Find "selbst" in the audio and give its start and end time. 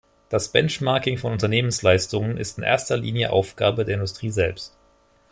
4.31-4.75